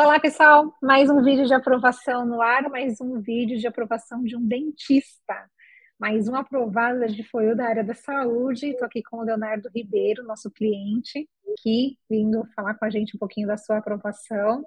[0.00, 0.72] Olá, pessoal.
[0.80, 5.34] Mais um vídeo de aprovação no ar, mais um vídeo de aprovação de um dentista.
[5.98, 8.68] Mais um aprovado de foi da área da saúde.
[8.68, 13.18] Estou aqui com o Leonardo Ribeiro, nosso cliente, aqui vindo falar com a gente um
[13.18, 14.64] pouquinho da sua aprovação.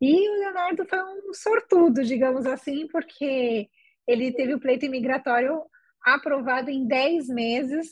[0.00, 3.68] E o Leonardo foi um sortudo, digamos assim, porque
[4.06, 5.64] ele teve o pleito imigratório
[6.04, 7.88] aprovado em 10 meses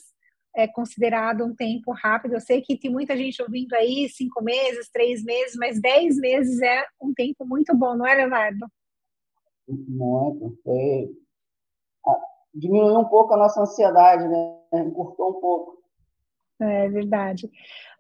[0.57, 2.35] é considerado um tempo rápido.
[2.35, 6.61] Eu sei que tem muita gente ouvindo aí cinco meses, três meses, mas dez meses
[6.63, 8.67] é um tempo muito bom, não é, Leonardo?
[9.69, 10.59] Muito.
[10.65, 11.11] Foi...
[12.55, 14.59] Diminuiu um pouco a nossa ansiedade, né?
[14.73, 15.77] Encurtou um pouco.
[16.59, 17.51] É verdade.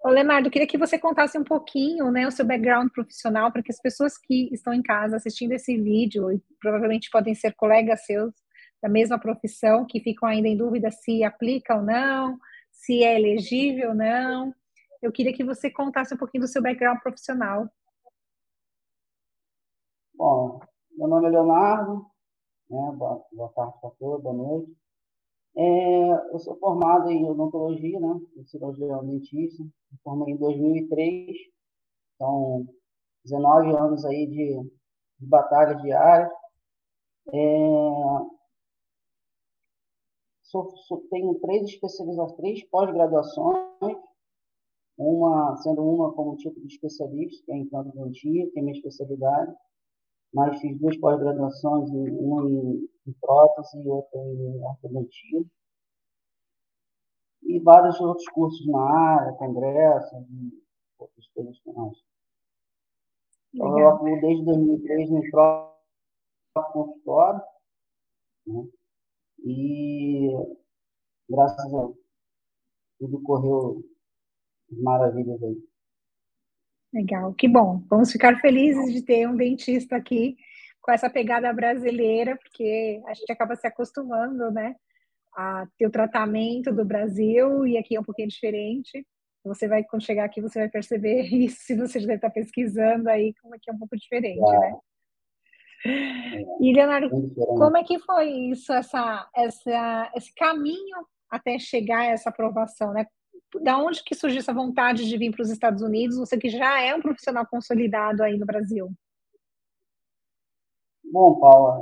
[0.03, 3.71] Ô, Leonardo, queria que você contasse um pouquinho né, o seu background profissional para que
[3.71, 8.33] as pessoas que estão em casa assistindo esse vídeo, e provavelmente podem ser colegas seus,
[8.83, 12.39] da mesma profissão, que ficam ainda em dúvida se aplica ou não,
[12.77, 14.55] se é elegível ou não.
[15.03, 17.69] Eu queria que você contasse um pouquinho do seu background profissional.
[20.15, 20.61] Bom,
[20.93, 22.07] meu nome é Leonardo,
[22.71, 22.93] né?
[22.97, 24.77] boa, boa tarde para todos, boa noite.
[25.57, 28.21] É, eu sou formado em odontologia, né?
[28.37, 31.37] em cirurgia dentista, me formei em 2003,
[32.19, 32.67] são
[33.25, 34.71] 19 anos aí de,
[35.19, 36.31] de batalha diária.
[37.33, 38.36] É,
[40.47, 43.67] sou, sou, tenho três especializações, três pós-graduações,
[44.99, 49.55] uma sendo uma como tipo de especialista, que é em odontologia, que é minha especialidade,
[50.33, 55.45] mas fiz duas pós-graduações, uma em, em prótese e outra em ortodontia.
[57.43, 60.63] E vários outros cursos na área, congressos e
[60.99, 61.97] outras coisas mais.
[63.55, 67.41] Então, eu atuo desde 2003 no próprio consultório,
[68.47, 68.69] né?
[69.45, 70.31] E
[71.29, 71.97] graças a Deus,
[72.99, 73.85] tudo correu
[74.71, 75.63] maravilhas aí.
[76.93, 77.83] Legal, que bom.
[77.89, 80.37] Vamos ficar felizes de ter um dentista aqui
[80.81, 84.77] com essa pegada brasileira, porque a gente acaba se acostumando, né,
[85.35, 89.07] a ter o tratamento do Brasil e aqui é um pouquinho diferente.
[89.45, 93.35] Você vai, quando chegar aqui, você vai perceber isso, se você já está pesquisando aí,
[93.43, 94.61] como é que é um pouco diferente, claro.
[94.61, 94.79] né?
[95.85, 100.97] E, Leonardo, como é que foi isso, essa, essa, esse caminho
[101.31, 103.07] até chegar a essa aprovação, né?
[103.63, 106.81] Da onde que surgiu essa vontade de vir para os Estados Unidos, você que já
[106.81, 108.91] é um profissional consolidado aí no Brasil?
[111.05, 111.81] Bom, Paula,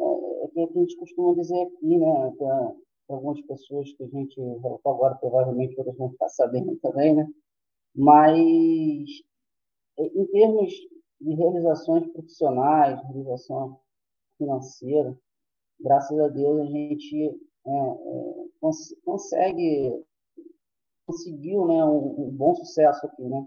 [0.56, 4.40] é, é que a gente costuma dizer aqui, né, para algumas pessoas que a gente,
[4.84, 7.26] agora provavelmente outras vão ficar sabendo também, né,
[7.94, 9.08] mas
[9.98, 10.72] em termos
[11.20, 13.80] de realizações profissionais, realização
[14.38, 15.16] financeira,
[15.80, 20.04] graças a Deus a gente é, é, cons consegue
[21.06, 23.46] conseguiu né, um, um, bom sucesso aqui, né?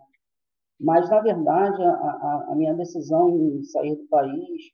[0.80, 4.72] Mas na verdade a, a, a, minha decisão em sair do país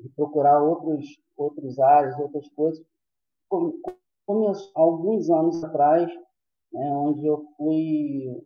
[0.00, 1.06] e procurar outros
[1.36, 2.84] outros áreas, outras coisas,
[4.26, 6.10] começou alguns anos atrás,
[6.72, 8.42] né, onde eu fui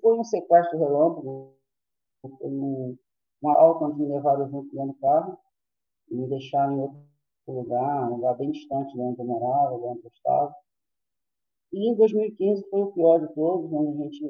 [0.00, 1.54] foi um sequestro relâmpago,
[2.22, 2.98] foi um,
[3.40, 5.38] uma alta onde me levaram junto no carro
[6.10, 6.98] e me deixaram em outro
[7.46, 10.54] lugar, um lugar bem distante de onde eu morava, de onde eu estava.
[11.72, 14.24] E em 2015 foi o pior de todos, onde a gente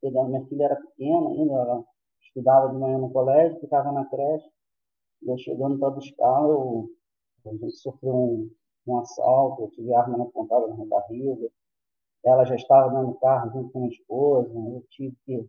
[0.00, 1.84] pegando, minha filha era pequena ainda, ela
[2.20, 4.48] estudava de manhã no colégio, ficava na creche,
[5.22, 6.88] e eu chegando para buscar, eu,
[7.46, 8.50] a gente sofreu um,
[8.86, 11.50] um assalto, eu tive arma apontada na barriga,
[12.24, 15.48] ela já estava dentro do carro junto com minha esposa, eu tive que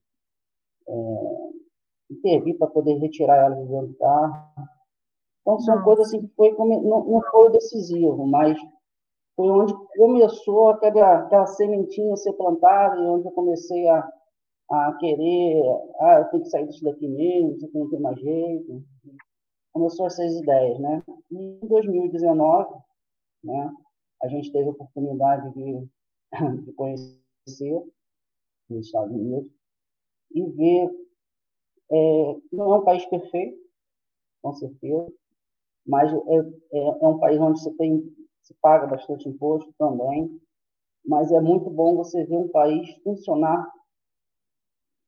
[0.87, 0.93] é,
[2.09, 4.69] intervir para poder retirar ela dentro do carro.
[5.41, 8.57] Então, são coisas assim que foi, não, não foi decisivo, mas
[9.35, 14.07] foi onde começou aquela, aquela sementinha a ser plantada e onde eu comecei a,
[14.69, 15.63] a querer,
[16.01, 18.83] ah, eu tenho que sair disso daqui mesmo, isso aqui não tem mais jeito.
[19.71, 21.01] Começou essas ideias, né?
[21.31, 22.75] E em 2019,
[23.43, 23.71] né,
[24.21, 25.87] a gente teve a oportunidade de,
[26.65, 27.17] de conhecer
[28.69, 29.49] os Estados Unidos
[30.31, 30.89] e ver
[31.91, 33.57] é, não é um país perfeito,
[34.41, 35.11] com certeza,
[35.85, 36.37] mas é,
[36.73, 38.03] é, é, um país onde você tem,
[38.43, 40.39] se paga bastante imposto também,
[41.05, 43.71] mas é muito bom você ver um país funcionar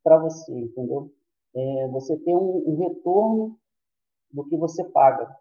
[0.04, 1.12] para você, entendeu?
[1.54, 3.58] É, você tem um, um, retorno
[4.32, 5.36] do que você paga.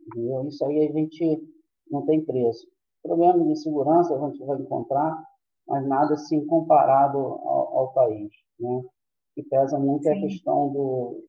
[0.00, 0.46] Entendeu?
[0.48, 1.48] Isso aí a gente
[1.90, 2.66] não tem preço.
[3.02, 5.24] Problemas de segurança a gente vai encontrar,
[5.66, 8.84] mas nada assim comparado ao, ao país, né?
[9.34, 10.10] Que pesa muito Sim.
[10.10, 11.24] é a questão do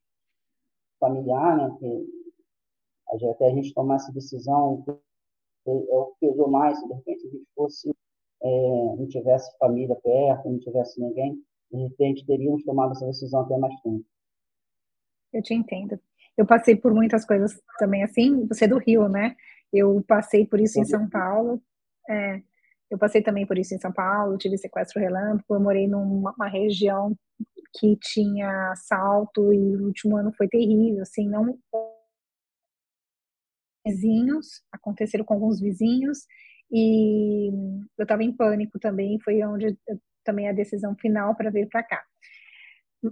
[1.00, 1.76] familiar, né?
[1.80, 4.84] Que até a gente tomar essa decisão
[5.68, 7.90] é o que pesou mais, se de repente a gente fosse,
[8.42, 11.42] é, não tivesse família perto, não tivesse ninguém,
[11.72, 14.06] de repente teríamos tomado essa decisão até mais tempo.
[15.34, 16.00] Eu te entendo.
[16.38, 18.46] Eu passei por muitas coisas também assim.
[18.48, 19.36] Você é do Rio, né?
[19.72, 21.62] Eu passei por isso em São Paulo.
[22.10, 22.42] É,
[22.90, 24.38] eu passei também por isso em São Paulo.
[24.38, 25.56] Tive sequestro relâmpago.
[25.56, 27.18] Eu morei numa região
[27.80, 31.02] que tinha assalto e o último ano foi terrível.
[31.02, 31.58] Assim, não
[33.86, 36.26] vizinhos aconteceram com alguns vizinhos
[36.72, 37.50] e
[37.98, 39.20] eu estava em pânico também.
[39.20, 42.04] Foi onde eu também a decisão final para vir para cá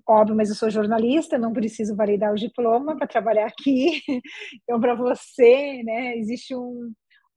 [0.08, 4.02] óbvio, mas eu sou jornalista, não preciso validar o diploma para trabalhar aqui.
[4.64, 6.92] Então, para você, né, existe um,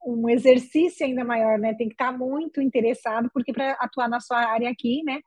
[0.07, 1.75] um exercício ainda maior, né?
[1.75, 5.21] Tem que estar tá muito interessado, porque para atuar na sua área aqui, né,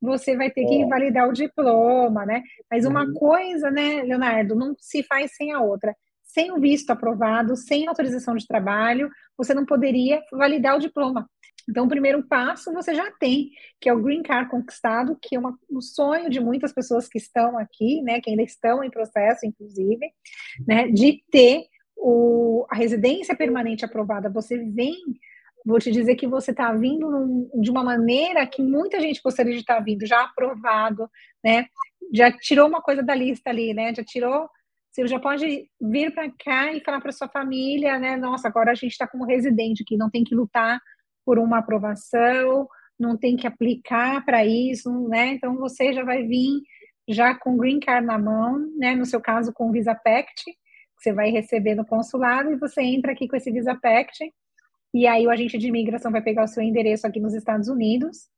[0.00, 2.42] você vai ter que validar o diploma, né?
[2.70, 3.14] Mas uma uhum.
[3.14, 5.94] coisa, né, Leonardo, não se faz sem a outra.
[6.22, 11.28] Sem o visto aprovado, sem autorização de trabalho, você não poderia validar o diploma.
[11.68, 13.50] Então, o primeiro passo você já tem,
[13.80, 17.18] que é o Green Card conquistado, que é uma, um sonho de muitas pessoas que
[17.18, 20.10] estão aqui, né, que ainda estão em processo, inclusive,
[20.66, 24.28] né, de ter o, a residência permanente aprovada.
[24.30, 24.96] Você vem,
[25.64, 29.52] vou te dizer que você está vindo num, de uma maneira que muita gente gostaria
[29.52, 31.08] de estar tá vindo, já aprovado,
[31.44, 31.66] né,
[32.12, 34.48] já tirou uma coisa da lista ali, né, já tirou
[34.90, 38.16] você já pode vir para cá e falar para sua família, né?
[38.16, 40.80] Nossa, agora a gente está como residente aqui, não tem que lutar
[41.24, 42.66] por uma aprovação,
[42.98, 45.28] não tem que aplicar para isso, né?
[45.28, 46.60] Então você já vai vir
[47.08, 48.96] já com green card na mão, né?
[48.96, 50.52] No seu caso com o Visa Pact, que
[50.98, 54.18] você vai receber no consulado e você entra aqui com esse Visa Pact
[54.92, 58.28] e aí o agente de imigração vai pegar o seu endereço aqui nos Estados Unidos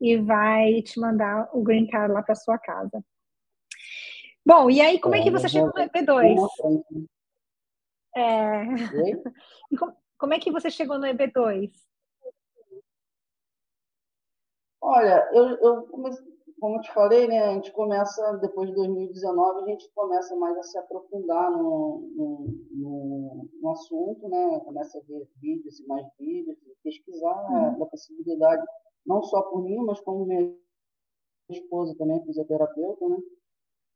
[0.00, 3.04] e vai te mandar o green card lá para sua casa.
[4.44, 6.36] Bom, e aí como é, que você chegou no EB2?
[8.16, 8.64] É...
[10.18, 11.70] Como é que você chegou no EB2?
[14.82, 15.88] Olha, eu, eu
[16.60, 20.56] como eu te falei, né, a gente começa, depois de 2019, a gente começa mais
[20.58, 26.06] a se aprofundar no, no, no, no assunto, né, começa a ver vídeos e mais
[26.18, 27.82] vídeos, pesquisar uhum.
[27.82, 28.62] a possibilidade,
[29.06, 30.54] não só por mim, mas como minha
[31.50, 33.16] esposa também, fisioterapeuta, né,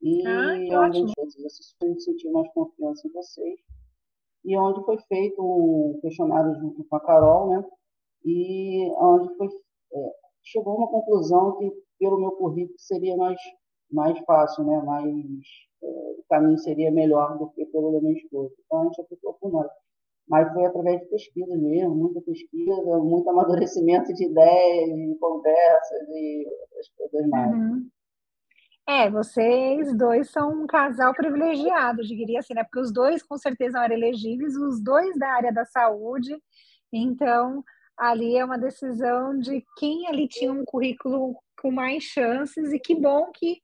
[0.01, 3.61] e ah, onde a gente sentir mais confiança em vocês,
[4.43, 7.65] e onde foi feito um questionário junto com a Carol, né,
[8.25, 9.49] e onde foi
[9.93, 11.71] é, chegou a uma conclusão que,
[12.05, 13.41] pelo meu currículo, seria mais,
[13.91, 14.83] mais fácil, né?
[14.83, 15.09] mais,
[15.83, 18.53] é, o caminho seria melhor do que pelo minha esposa.
[18.67, 19.71] Então, a gente aplicou por nós.
[20.29, 26.47] Mas foi através de pesquisa mesmo, muita pesquisa, muito amadurecimento de ideias, de conversas e
[26.61, 27.53] outras coisas mais.
[27.53, 27.89] Uhum.
[28.87, 32.65] É, vocês dois são um casal privilegiado, diria assim, né?
[32.65, 36.37] Porque os dois com certeza eram elegíveis, os dois da área da saúde.
[36.93, 37.65] Então,
[37.97, 42.95] ali é uma decisão de quem ali tinha um currículo com mais chances e que
[42.95, 43.61] bom que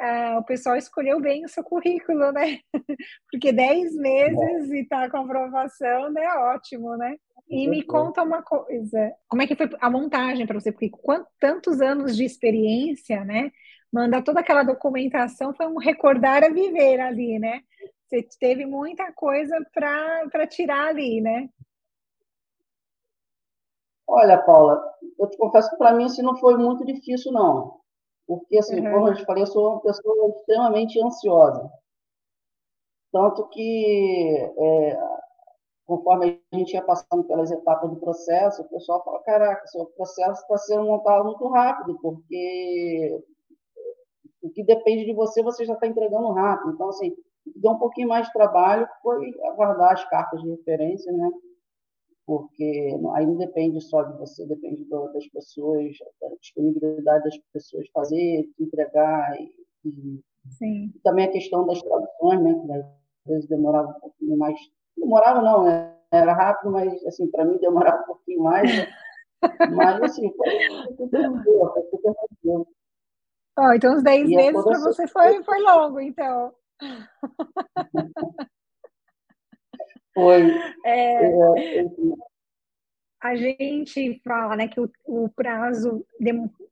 [0.00, 2.58] uh, o pessoal escolheu bem o seu currículo, né?
[3.30, 6.26] Porque 10 meses e tá com aprovação, né?
[6.34, 7.16] Ótimo, né?
[7.48, 10.72] E me conta uma coisa, como é que foi a montagem para você?
[10.72, 13.50] Porque quantos tantos anos de experiência, né?
[13.92, 17.60] Mandar toda aquela documentação foi um recordar a viver ali, né?
[18.08, 21.48] Você teve muita coisa para tirar ali, né?
[24.06, 24.82] Olha, Paula,
[25.18, 27.80] eu te confesso que para mim assim, não foi muito difícil, não.
[28.26, 28.92] Porque, assim, uhum.
[28.92, 31.70] como eu te falei, eu sou uma pessoa extremamente ansiosa.
[33.12, 34.98] Tanto que, é,
[35.86, 40.40] conforme a gente ia passando pelas etapas do processo, o pessoal fala: caraca, seu processo
[40.42, 43.22] está sendo montado muito rápido, porque
[44.42, 46.72] o que depende de você, você já está entregando rápido.
[46.72, 47.14] Então, assim,
[47.56, 51.30] deu um pouquinho mais de trabalho foi aguardar as cartas de referência, né?
[52.26, 58.48] Porque aí não depende só de você, depende das pessoas, da disponibilidade das pessoas fazer,
[58.58, 59.50] entregar e,
[59.84, 62.84] e também a questão das traduções, né, que às
[63.26, 64.58] vezes demorava um pouquinho mais,
[64.96, 68.86] demorava não, né, era rápido, mas assim para mim demorava um pouquinho mais, né?
[69.74, 70.50] mas assim foi
[70.96, 72.66] super tranquilo.
[73.58, 76.54] Oh, então uns 10 meses para você foi, foi longo, então.
[80.14, 80.50] Foi.
[80.84, 81.86] É, é,
[83.22, 86.04] a gente fala né, que o, o prazo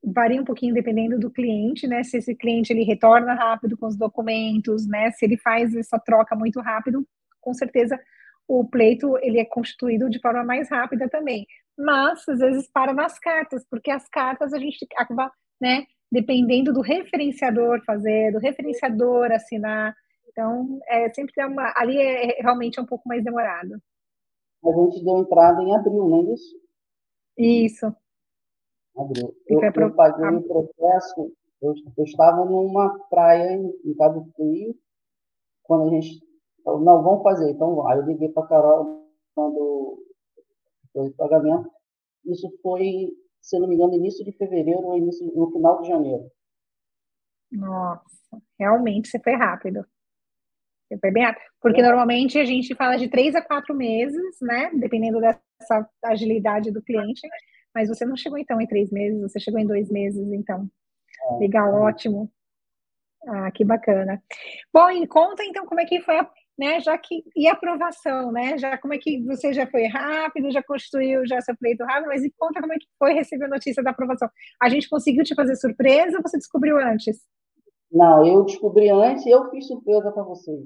[0.03, 2.03] varia um pouquinho dependendo do cliente, né?
[2.03, 5.13] Se esse cliente ele retorna rápido com os documentos, né?
[5.13, 7.07] Se ele faz essa troca muito rápido,
[7.41, 7.99] com certeza
[8.49, 11.47] o pleito ele é constituído de forma mais rápida também.
[11.79, 15.31] Mas às vezes para nas cartas, porque as cartas a gente acaba,
[15.61, 15.87] né?
[16.11, 19.95] Dependendo do referenciador fazer, do referenciador assinar,
[20.41, 21.71] então, é, sempre tem uma.
[21.77, 23.81] Ali é, é realmente um pouco mais demorado.
[24.65, 26.61] A gente deu entrada em abril, não é isso?
[27.37, 27.97] Isso.
[28.97, 29.37] Abril.
[29.47, 34.75] Eu, eu, eu paguei o processo, eu, eu, estava numa praia em, em Cabo Frio,
[35.63, 36.23] quando a gente
[36.65, 37.51] falou, não, vamos fazer.
[37.51, 40.03] Então, aí eu liguei para a Carol, quando
[40.95, 41.71] o pagamento.
[42.25, 46.31] Isso foi, se não me engano, início de fevereiro ou início, no final de janeiro.
[47.51, 49.85] Nossa, realmente você foi rápido.
[50.93, 51.45] Rápido.
[51.61, 51.85] Porque é.
[51.85, 54.71] normalmente a gente fala de três a quatro meses, né?
[54.75, 57.21] Dependendo dessa agilidade do cliente.
[57.75, 60.69] Mas você não chegou então em três meses, você chegou em dois meses, então.
[61.33, 61.39] É.
[61.39, 62.31] Legal, ótimo.
[63.27, 64.23] Ah, que bacana.
[64.73, 66.29] Bom, e conta então como é que foi a,
[66.59, 68.59] né, já que e a aprovação, né?
[68.59, 72.23] Já como é que você já foi rápido, já construiu já seu pleito rápido, mas
[72.39, 74.29] conta como é que foi receber a notícia da aprovação.
[74.61, 77.21] A gente conseguiu te fazer surpresa ou você descobriu antes?
[77.93, 80.61] Não, eu descobri antes e eu fiz surpresa para vocês.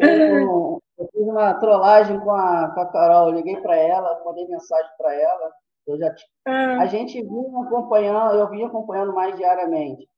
[0.00, 4.46] Eu, eu, fiz uma trollagem com a, com a Carol, eu liguei para ela, mandei
[4.46, 5.52] mensagem para ela.
[5.86, 6.14] Eu já
[6.46, 6.80] ah.
[6.80, 10.08] A gente vinha acompanhando, eu vinha acompanhando mais diariamente.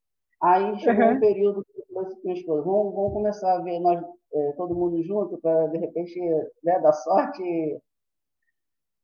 [0.42, 1.16] Aí chegou uhum.
[1.16, 4.00] um período que eu falei com esposa, vamos, vamos começar a ver nós,
[4.32, 6.18] é, todo mundo junto, para de repente
[6.62, 7.80] né, dar sorte e,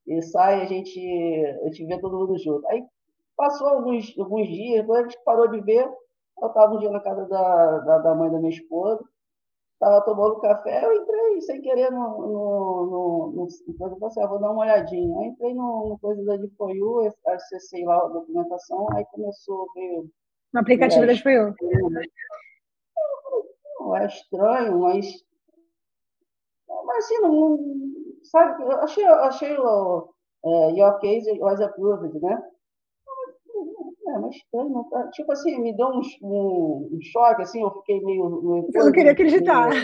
[0.07, 1.01] e sai a gente,
[1.63, 2.67] a gente vê todo mundo junto.
[2.69, 2.85] Aí
[3.37, 5.89] passou alguns, alguns dias, depois a gente parou de ver,
[6.41, 9.05] eu estava um dia na casa da, da, da mãe da minha esposa,
[9.75, 13.49] estava tomando café, eu entrei sem querer no, no, no, no
[13.81, 15.19] eu assim, ah, vou dar uma olhadinha.
[15.21, 20.05] Aí entrei no, no coisa da DFOU, acessei lá a documentação, aí começou a ver...
[20.53, 21.13] No aplicativo da.
[23.81, 25.07] Não é estranho, mas...
[26.87, 27.59] Mas assim, não...
[28.23, 30.15] Sabe, eu achei, achei o
[30.45, 32.43] é, your case was approved, né?
[34.07, 35.09] É, mas estranho, tá?
[35.09, 38.43] tipo assim, me deu um, um, um, choque, assim, eu fiquei meio...
[38.43, 39.71] meio Você não queria acreditar.
[39.71, 39.83] Meio...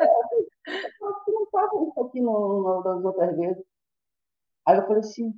[0.00, 0.78] É,
[1.26, 3.64] eu não estava isso aqui no, no, das outras vezes.
[4.66, 5.34] Aí eu falei assim,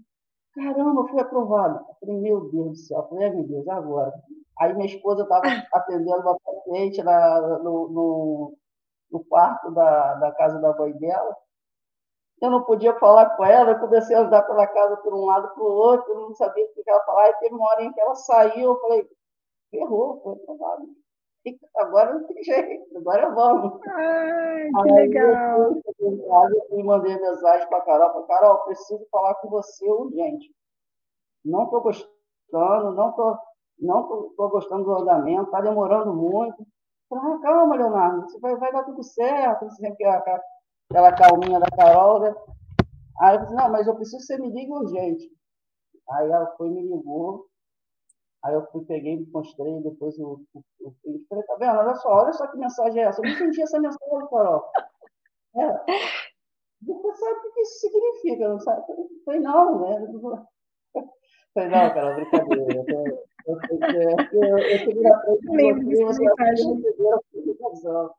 [0.55, 1.87] caramba, fui aprovado.
[1.89, 4.13] Eu falei, meu Deus do céu, eu falei, meu Deus, agora.
[4.61, 8.57] Aí minha esposa estava atendendo uma paciente na, no, no,
[9.11, 11.37] no quarto da, da casa da mãe dela,
[12.41, 15.49] eu não podia falar com ela, eu comecei a andar pela casa por um lado
[15.55, 17.93] para o outro, eu não sabia o que ela falava, e teve uma hora em
[17.93, 19.09] que ela saiu, eu falei,
[19.71, 20.89] ferrou, foi aprovado.
[21.77, 23.81] Agora não tem jeito, agora vamos.
[23.89, 25.73] Ai, que Aí, legal.
[25.99, 30.55] Eu, eu mandei mensagem para a Carol, falei, Carol, preciso falar com você urgente.
[31.43, 33.39] Não estou gostando, não estou
[33.81, 36.67] não tô, tô, gostando do andamento, está demorando muito.
[37.09, 39.71] Falei, ah, calma, Leonardo, vai, vai dar tudo certo.
[39.71, 40.43] Sempre a,
[40.91, 42.35] aquela calminha da Carol, né?
[43.21, 45.31] Aí eu disse, não, mas eu preciso que você me ligue urgente.
[46.11, 47.47] Aí ela foi me ligou,
[48.45, 51.79] aí eu fui, peguei, me mostrei, depois eu, eu, eu, eu falei, tá vendo?
[51.79, 53.21] Olha só, olha só que mensagem é essa.
[53.21, 54.65] Eu não entendi essa mensagem, Carol.
[55.55, 55.67] É,
[56.83, 58.85] você sabe o que isso significa, não sabe?
[58.89, 60.09] Eu falei, não, né?
[60.13, 60.21] Eu
[61.55, 62.85] falei, não, cara, brincadeira.
[62.89, 63.07] Eu,
[63.47, 68.11] eu, eu, eu, eu cheguei na frente de você, você a eu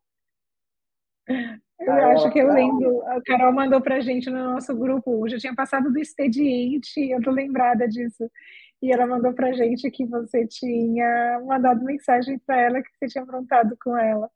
[2.14, 5.56] acho que eu lembro, a Carol mandou para a gente no nosso grupo, já tinha
[5.56, 8.30] passado do expediente, eu tô lembrada disso.
[8.82, 13.08] E ela mandou para a gente que você tinha mandado mensagem para ela, que você
[13.08, 14.30] tinha aprontado com ela.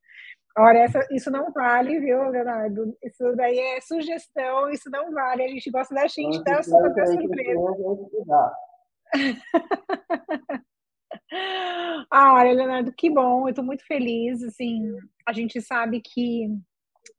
[0.58, 2.96] Olha, essa, isso não vale, viu, Leonardo?
[3.04, 5.44] Isso daí é sugestão, isso não vale.
[5.44, 7.60] A gente gosta da gente dar super surpresa.
[12.10, 14.44] ah, olha, Leonardo, que bom, eu estou muito feliz.
[14.44, 14.96] Assim,
[15.27, 16.48] a gente sabe que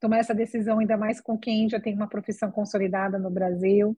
[0.01, 3.97] tomar essa decisão, ainda mais com quem já tem uma profissão consolidada no Brasil,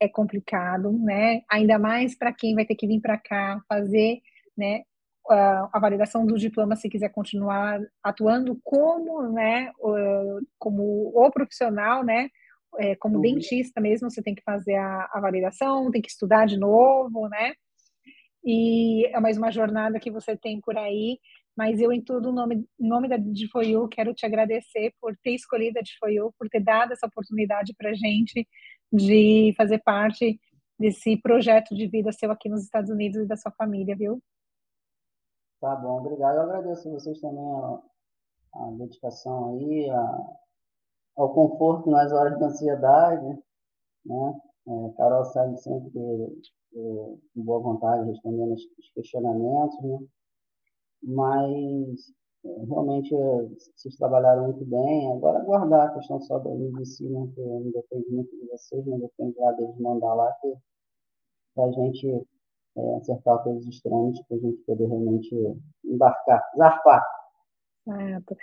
[0.00, 1.42] é complicado, né?
[1.50, 4.20] Ainda mais para quem vai ter que vir para cá fazer,
[4.56, 4.82] né?
[5.28, 9.70] A validação do diploma se quiser continuar atuando como, né?
[10.58, 12.28] Como o profissional, né?
[12.78, 13.22] É, como uhum.
[13.22, 17.54] dentista mesmo, você tem que fazer a, a validação, tem que estudar de novo, né?
[18.44, 21.18] E é mais uma jornada que você tem por aí
[21.56, 25.78] mas eu, em tudo, em nome, nome da DiFoyu, quero te agradecer por ter escolhido
[25.78, 28.46] a DiFoyu, por ter dado essa oportunidade para gente
[28.90, 30.40] de fazer parte
[30.78, 34.20] desse projeto de vida seu aqui nos Estados Unidos e da sua família, viu?
[35.60, 36.36] Tá bom, obrigado.
[36.36, 37.82] Eu agradeço a vocês também a,
[38.54, 40.18] a dedicação aí, a,
[41.16, 43.38] ao conforto nas horas de ansiedade,
[44.04, 44.40] né?
[44.66, 49.98] É, Carol sabe sempre com boa vontade respondendo os questionamentos, né?
[51.02, 52.12] Mas
[52.44, 55.12] é, realmente é, vocês trabalharam muito bem.
[55.12, 59.38] Agora aguardar a questão só da medicina, que não depende muito de vocês, não depende
[59.38, 60.32] lá deles mandar lá,
[61.54, 62.08] para a gente
[62.76, 65.34] é, acertar todos os trâmites, para a gente poder realmente
[65.84, 67.04] embarcar, zarpar.
[67.84, 68.36] Certo.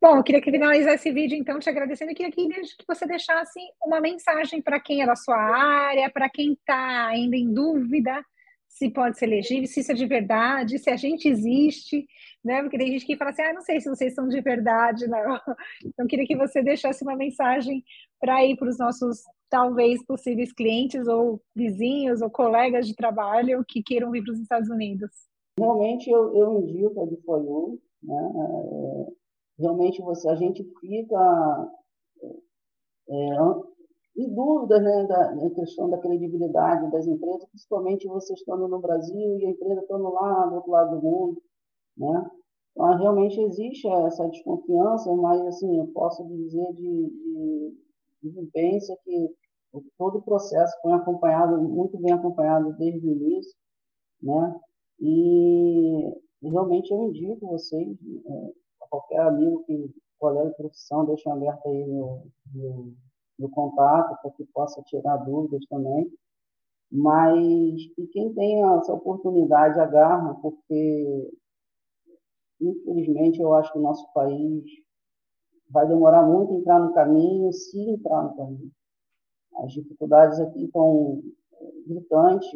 [0.00, 2.10] Bom, eu queria que finalizar esse vídeo, então, te agradecendo.
[2.10, 6.52] Eu queria que você deixasse uma mensagem para quem é da sua área, para quem
[6.52, 8.22] está ainda em dúvida
[8.72, 12.06] se pode ser legível, se isso é de verdade, se a gente existe,
[12.42, 12.62] né?
[12.62, 15.18] Porque tem gente que fala assim, ah, não sei se vocês são de verdade, não.
[15.84, 17.84] Então, queria que você deixasse uma mensagem
[18.18, 23.82] para ir para os nossos, talvez, possíveis clientes ou vizinhos ou colegas de trabalho que
[23.82, 25.10] queiram vir para os Estados Unidos.
[25.58, 28.32] Realmente, eu, eu indico a de For né?
[28.34, 29.12] É,
[29.58, 31.70] realmente, você, a gente fica...
[33.08, 33.36] É,
[34.14, 39.38] e dúvidas né, da, na questão da credibilidade das empresas, principalmente você estando no Brasil
[39.38, 41.42] e a empresa estando lá do outro lado do mundo,
[41.96, 42.30] né?
[42.72, 47.76] Então, realmente existe essa desconfiança, mas assim, eu posso dizer de, de,
[48.22, 49.34] de vivência que
[49.98, 53.54] todo o processo foi acompanhado, muito bem acompanhado desde o início,
[54.22, 54.60] né?
[55.00, 57.88] E, realmente eu indico vocês,
[58.26, 58.52] é,
[58.90, 62.92] qualquer amigo que colega de profissão, deixa aberto aí meu, meu
[63.38, 66.10] do contato para que possa tirar dúvidas também.
[66.90, 67.38] Mas
[67.98, 71.30] e quem tem essa oportunidade agarra, porque
[72.60, 74.64] infelizmente eu acho que o nosso país
[75.70, 78.70] vai demorar muito entrar no caminho, se entrar no caminho.
[79.56, 81.22] As dificuldades aqui estão
[81.86, 82.50] gritantes.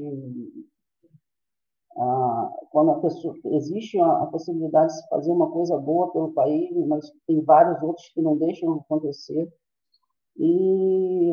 [1.98, 6.70] Ah, quando a pessoa existe a, possibilidade de se fazer uma coisa boa pelo país,
[6.86, 9.50] mas tem vários outros que não deixam acontecer.
[10.38, 11.32] E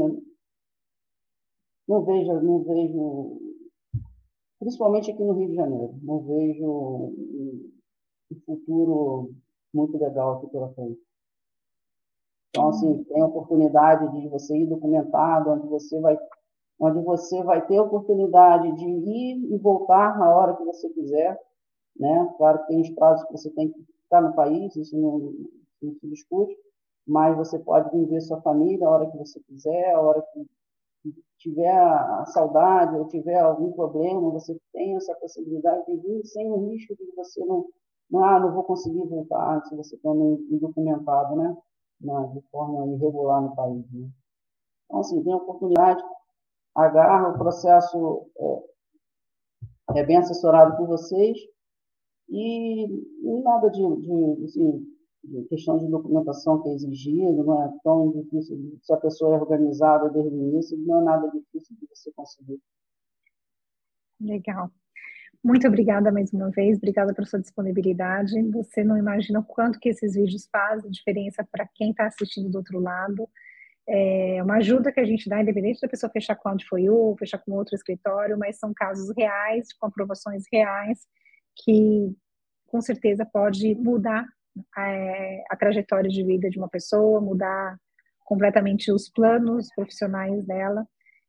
[1.88, 3.42] não vejo, não vejo,
[4.60, 7.14] principalmente aqui no Rio de Janeiro, não vejo
[8.32, 9.34] um futuro
[9.74, 11.00] muito legal aqui pela frente.
[12.50, 16.18] Então, assim, tem a oportunidade de você ir documentado, onde você vai
[16.80, 21.40] onde você vai ter a oportunidade de ir e voltar na hora que você quiser,
[21.98, 22.34] né?
[22.38, 25.34] Claro que tem os prazos que você tem que ficar no país, isso não,
[25.82, 26.58] não se discute,
[27.08, 30.46] mas você pode viver sua família a hora que você quiser, a hora que
[31.38, 36.70] tiver a saudade ou tiver algum problema, você tem essa possibilidade de vir sem o
[36.70, 37.66] risco de você não,
[38.10, 41.56] não, ah, não vou conseguir voltar se você está indocumentado, né?
[42.00, 43.86] De forma irregular no país.
[43.92, 44.10] Né?
[44.86, 46.04] Então, assim, tem oportunidade,
[46.76, 51.38] agarra, o processo é, é bem assessorado por vocês
[52.30, 54.93] e, e nada de, de assim,
[55.50, 60.10] questão de documentação que é exigido, não é tão difícil, se a pessoa é organizada
[60.10, 62.60] desde o início, não é nada difícil de você conseguir.
[64.20, 64.70] Legal.
[65.44, 68.42] Muito obrigada mais uma vez, obrigada pela sua disponibilidade.
[68.52, 72.60] Você não imagina o quanto que esses vídeos fazem diferença para quem está assistindo do
[72.60, 73.28] outro lado.
[73.86, 77.14] É uma ajuda que a gente dá, independente da pessoa fechar com onde foi o,
[77.20, 81.06] fechar com outro escritório, mas são casos reais, com aprovações reais,
[81.58, 82.16] que
[82.68, 84.26] com certeza pode mudar
[84.78, 87.78] é, a trajetória de vida de uma pessoa, mudar
[88.26, 90.86] completamente os planos profissionais dela.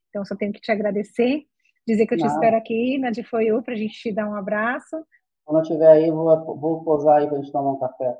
[0.09, 1.43] Então, só tenho que te agradecer,
[1.87, 2.33] dizer que eu te Não.
[2.33, 4.97] espero aqui na de Foiu para a gente te dar um abraço.
[5.45, 8.17] Quando eu estiver aí, vou, vou posar aí para a gente tomar um café.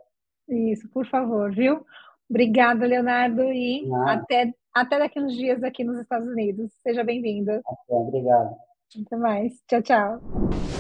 [0.49, 1.85] Isso, por favor, viu?
[2.29, 6.71] Obrigada, Leonardo, e até, até daqui uns dias aqui nos Estados Unidos.
[6.83, 7.61] Seja bem-vindo.
[7.89, 8.55] Obrigado.
[9.07, 9.53] Até mais.
[9.69, 10.74] Tchau, tchau.